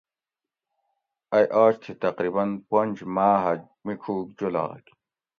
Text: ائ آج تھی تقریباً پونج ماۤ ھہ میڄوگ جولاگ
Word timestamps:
ائ 1.37 1.45
آج 1.63 1.73
تھی 1.83 1.93
تقریباً 2.05 2.45
پونج 2.69 2.95
ماۤ 3.15 3.35
ھہ 3.43 3.51
میڄوگ 3.85 4.25
جولاگ 4.37 4.83